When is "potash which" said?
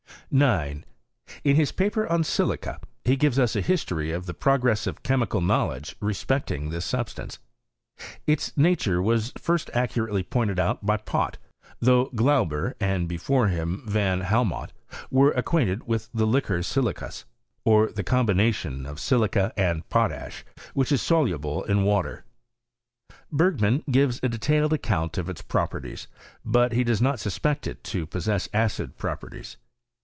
19.89-20.93